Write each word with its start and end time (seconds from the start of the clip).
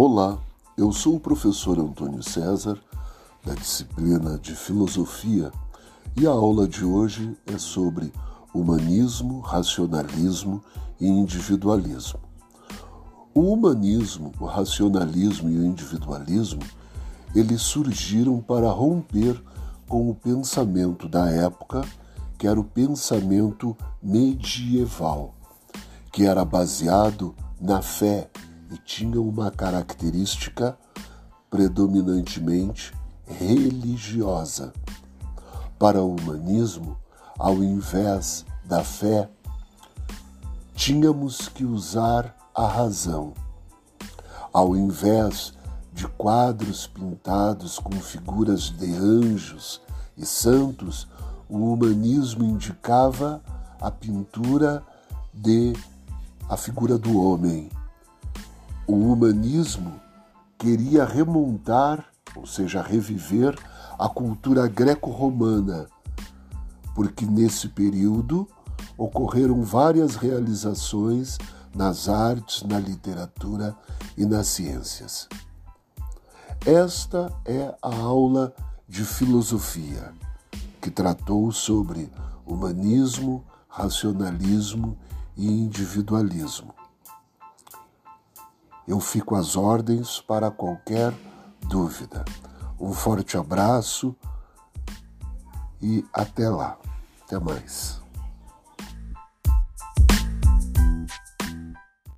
Olá, 0.00 0.38
eu 0.76 0.92
sou 0.92 1.16
o 1.16 1.20
professor 1.20 1.76
Antônio 1.76 2.22
César, 2.22 2.78
da 3.44 3.52
disciplina 3.52 4.38
de 4.38 4.54
Filosofia, 4.54 5.50
e 6.16 6.24
a 6.24 6.30
aula 6.30 6.68
de 6.68 6.84
hoje 6.84 7.36
é 7.44 7.58
sobre 7.58 8.12
humanismo, 8.54 9.40
racionalismo 9.40 10.62
e 11.00 11.08
individualismo. 11.08 12.20
O 13.34 13.40
humanismo, 13.52 14.30
o 14.38 14.44
racionalismo 14.44 15.50
e 15.50 15.58
o 15.58 15.64
individualismo, 15.64 16.62
eles 17.34 17.62
surgiram 17.62 18.40
para 18.40 18.70
romper 18.70 19.42
com 19.88 20.08
o 20.08 20.14
pensamento 20.14 21.08
da 21.08 21.28
época, 21.28 21.82
que 22.38 22.46
era 22.46 22.60
o 22.60 22.62
pensamento 22.62 23.76
medieval, 24.00 25.34
que 26.12 26.24
era 26.24 26.44
baseado 26.44 27.34
na 27.60 27.82
fé 27.82 28.30
e 28.70 28.78
tinha 28.78 29.20
uma 29.20 29.50
característica 29.50 30.78
predominantemente 31.50 32.92
religiosa. 33.26 34.72
Para 35.78 36.02
o 36.02 36.14
humanismo, 36.14 36.96
ao 37.38 37.62
invés 37.62 38.44
da 38.64 38.82
fé, 38.82 39.30
tínhamos 40.74 41.48
que 41.48 41.64
usar 41.64 42.34
a 42.54 42.66
razão. 42.66 43.32
Ao 44.52 44.76
invés 44.76 45.52
de 45.92 46.06
quadros 46.06 46.86
pintados 46.86 47.78
com 47.78 47.92
figuras 47.92 48.70
de 48.70 48.92
anjos 48.94 49.80
e 50.16 50.26
santos, 50.26 51.08
o 51.48 51.56
humanismo 51.56 52.44
indicava 52.44 53.42
a 53.80 53.90
pintura 53.90 54.82
de 55.32 55.72
a 56.48 56.56
figura 56.56 56.98
do 56.98 57.20
homem. 57.20 57.70
O 58.88 58.94
humanismo 58.94 60.00
queria 60.56 61.04
remontar, 61.04 62.06
ou 62.34 62.46
seja, 62.46 62.80
reviver 62.80 63.54
a 63.98 64.08
cultura 64.08 64.66
greco-romana, 64.66 65.86
porque 66.94 67.26
nesse 67.26 67.68
período 67.68 68.48
ocorreram 68.96 69.62
várias 69.62 70.16
realizações 70.16 71.36
nas 71.74 72.08
artes, 72.08 72.62
na 72.62 72.78
literatura 72.78 73.76
e 74.16 74.24
nas 74.24 74.46
ciências. 74.46 75.28
Esta 76.64 77.30
é 77.44 77.74
a 77.82 77.94
aula 77.94 78.54
de 78.88 79.04
filosofia, 79.04 80.14
que 80.80 80.90
tratou 80.90 81.52
sobre 81.52 82.10
humanismo, 82.46 83.44
racionalismo 83.68 84.96
e 85.36 85.46
individualismo. 85.46 86.77
Eu 88.88 88.98
fico 89.00 89.34
às 89.34 89.54
ordens 89.54 90.18
para 90.18 90.50
qualquer 90.50 91.12
dúvida. 91.68 92.24
Um 92.80 92.92
forte 92.94 93.36
abraço 93.36 94.16
e 95.82 96.02
até 96.10 96.48
lá. 96.48 96.78
Até 97.22 97.38
mais. 97.38 98.00